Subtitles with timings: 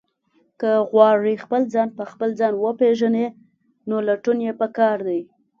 [0.59, 3.27] که غواړئ خپل ځان په خپل ځان وپېژنئ،
[3.89, 5.21] نو لټون یې پکار دی.